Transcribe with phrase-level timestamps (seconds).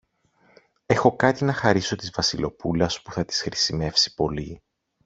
[0.85, 4.61] Έχω κάτι να χαρίσω της Βασιλοπούλας που θα της χρησιμεύσει πολύ.